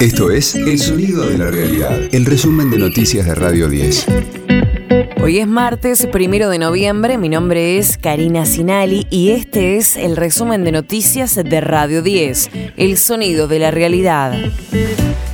[0.00, 4.06] Esto es El Sonido de la Realidad, el resumen de noticias de Radio 10.
[5.22, 7.16] Hoy es martes, primero de noviembre.
[7.16, 12.50] Mi nombre es Karina Sinali y este es el resumen de noticias de Radio 10,
[12.76, 14.34] El Sonido de la Realidad.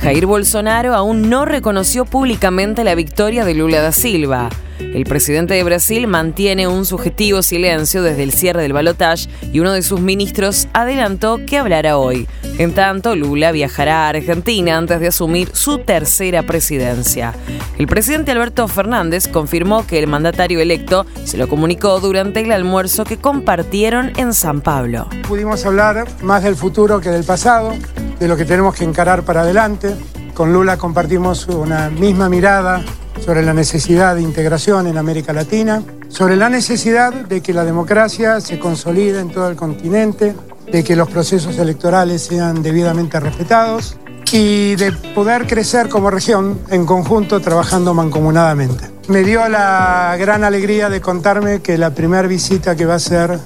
[0.00, 4.48] Jair Bolsonaro aún no reconoció públicamente la victoria de Lula da Silva.
[4.78, 9.72] El presidente de Brasil mantiene un subjetivo silencio desde el cierre del balotaje y uno
[9.72, 12.28] de sus ministros adelantó que hablará hoy.
[12.58, 17.34] En tanto, Lula viajará a Argentina antes de asumir su tercera presidencia.
[17.76, 23.04] El presidente Alberto Fernández confirmó que el mandatario electo se lo comunicó durante el almuerzo
[23.04, 25.08] que compartieron en San Pablo.
[25.26, 27.74] Pudimos hablar más del futuro que del pasado,
[28.18, 29.94] de lo que tenemos que encarar para adelante.
[30.34, 32.82] Con Lula compartimos una misma mirada
[33.24, 38.40] sobre la necesidad de integración en América Latina, sobre la necesidad de que la democracia
[38.40, 40.34] se consolide en todo el continente,
[40.70, 43.96] de que los procesos electorales sean debidamente respetados
[44.32, 48.84] y de poder crecer como región en conjunto trabajando mancomunadamente.
[49.08, 53.38] Me dio la gran alegría de contarme que la primera visita que va a hacer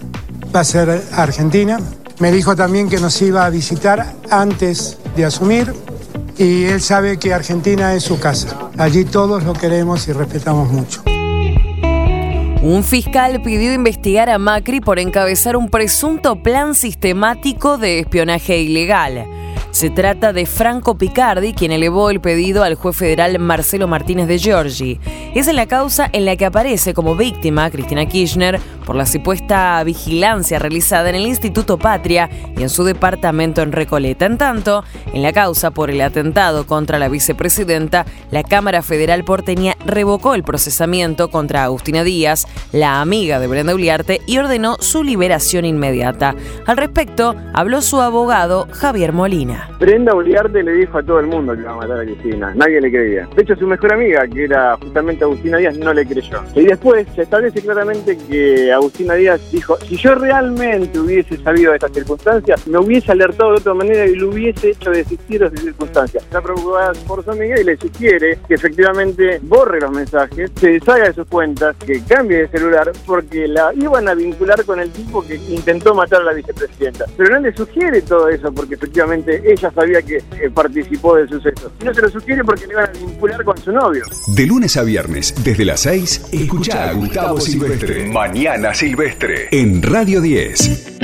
[0.54, 1.78] va a ser a Argentina.
[2.22, 5.74] Me dijo también que nos iba a visitar antes de asumir
[6.38, 8.70] y él sabe que Argentina es su casa.
[8.78, 11.02] Allí todos lo queremos y respetamos mucho.
[12.62, 19.26] Un fiscal pidió investigar a Macri por encabezar un presunto plan sistemático de espionaje ilegal.
[19.72, 24.38] Se trata de Franco Picardi, quien elevó el pedido al juez federal Marcelo Martínez de
[24.38, 25.00] Giorgi.
[25.34, 29.82] Es en la causa en la que aparece como víctima Cristina Kirchner por la supuesta
[29.82, 34.26] vigilancia realizada en el Instituto Patria y en su departamento en Recoleta.
[34.26, 34.84] En tanto,
[35.14, 40.44] en la causa por el atentado contra la vicepresidenta, la Cámara Federal porteña revocó el
[40.44, 46.34] procesamiento contra Agustina Díaz, la amiga de Brenda Uliarte, y ordenó su liberación inmediata.
[46.66, 49.61] Al respecto, habló su abogado Javier Molina.
[49.78, 52.52] Brenda Uliarte le dijo a todo el mundo que iba a matar a Cristina.
[52.54, 53.28] Nadie le creía.
[53.34, 56.42] De hecho, su mejor amiga, que era justamente Agustina Díaz, no le creyó.
[56.54, 61.76] Y después se establece claramente que Agustina Díaz dijo, si yo realmente hubiese sabido de
[61.76, 65.60] estas circunstancias, me hubiese alertado de otra manera y lo hubiese hecho desistir de esas
[65.60, 66.22] circunstancias.
[66.22, 71.08] Está preocupada por su amiga y le sugiere que efectivamente borre los mensajes, se deshaga
[71.08, 75.22] de sus cuentas, que cambie de celular, porque la iban a vincular con el tipo
[75.22, 77.06] que intentó matar a la vicepresidenta.
[77.16, 81.72] Pero no le sugiere todo eso, porque efectivamente ella sabía que eh, participó del suceso.
[81.80, 84.04] Y no se lo sugiere porque le iban a vincular con su novio.
[84.34, 88.06] De lunes a viernes, desde las 6, escucha a Gustavo Silvestre.
[88.06, 89.48] Mañana Silvestre.
[89.50, 90.98] En Radio 10.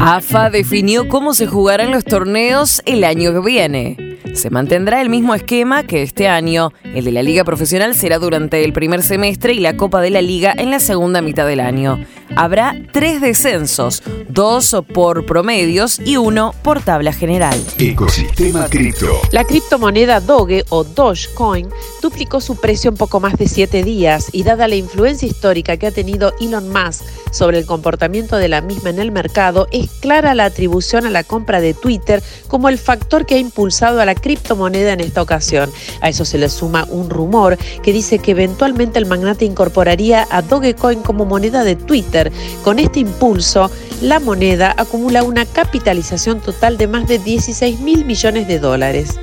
[0.00, 4.11] AFA definió cómo se jugarán los torneos el año que viene.
[4.34, 6.72] Se mantendrá el mismo esquema que este año.
[6.82, 10.22] El de la Liga Profesional será durante el primer semestre y la Copa de la
[10.22, 12.04] Liga en la segunda mitad del año.
[12.34, 17.62] Habrá tres descensos, dos por promedios y uno por tabla general.
[17.78, 19.20] Ecosistema Cripto.
[19.32, 21.68] La criptomoneda Doge o Dogecoin
[22.00, 25.88] duplicó su precio en poco más de siete días y dada la influencia histórica que
[25.88, 30.36] ha tenido Elon Musk sobre el comportamiento de la misma en el mercado, es clara
[30.36, 34.14] la atribución a la compra de Twitter como el factor que ha impulsado a la
[34.14, 35.72] criptomoneda en esta ocasión.
[36.00, 40.42] A eso se le suma un rumor que dice que eventualmente el magnate incorporaría a
[40.42, 42.30] Dogecoin como moneda de Twitter.
[42.62, 43.70] Con este impulso,
[44.00, 49.18] la moneda acumula una capitalización total de más de 16 mil millones de dólares.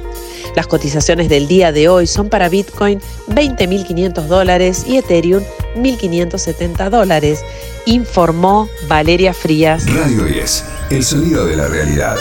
[0.56, 5.44] Las cotizaciones del día de hoy son para Bitcoin 20.500 dólares y Ethereum
[5.76, 7.44] 1.570 dólares,
[7.86, 9.86] informó Valeria Frías.
[9.94, 12.18] Radio 10, el sonido de la realidad.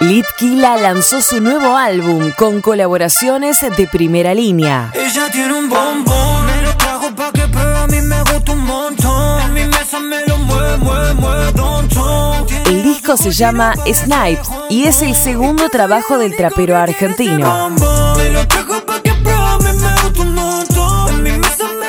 [0.00, 4.90] Litkila lanzó su nuevo álbum con colaboraciones de primera línea.
[4.94, 8.60] Ella tiene un bombón, me lo trajo pa' que pruebe, a mí me gusta un
[8.64, 9.42] montón.
[9.42, 12.46] En mi mesa me lo mueve, mueve, mueve, don, don.
[12.64, 17.68] El disco se llama Snipes y es el segundo trabajo del trapero argentino.
[18.16, 18.69] Me lo trajo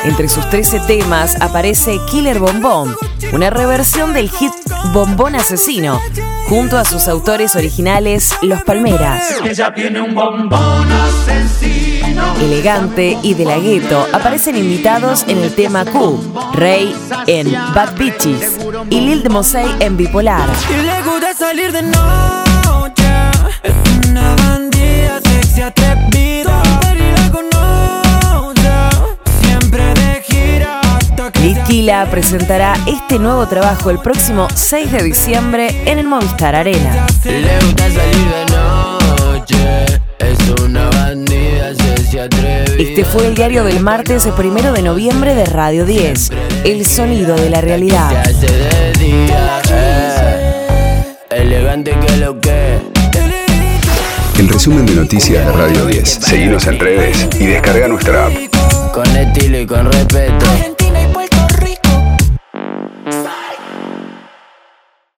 [0.03, 2.95] Entre sus 13 temas aparece Killer Bombón,
[3.33, 4.51] una reversión del hit
[4.93, 5.99] Bombón Asesino,
[6.47, 9.35] junto a sus autores originales Los Palmeras.
[9.45, 12.35] Ella tiene un bombón asesino.
[12.41, 16.19] Elegante y De La Ghetto aparecen invitados en el tema Q,
[16.53, 16.95] Rey
[17.27, 18.57] en Bad Bitches
[18.89, 20.49] y Lil de Mosey en Bipolar.
[20.69, 23.03] Y le gusta salir de noche.
[23.61, 26.20] Es una bandida sexy atrevida.
[31.51, 37.05] Litquila presentará este nuevo trabajo el próximo 6 de diciembre en el Movistar Arena.
[37.25, 39.85] Le gusta salir de noche,
[40.19, 42.63] es una bandida, se se atrevida.
[42.81, 46.31] Este fue el diario del martes primero de noviembre de Radio 10,
[46.63, 48.11] El sonido de la realidad.
[48.29, 48.93] eh.
[54.39, 56.09] El resumen de noticias de Radio 10.
[56.21, 58.33] Seguimos en redes y descarga nuestra app.
[58.93, 60.45] Con estilo y con respeto.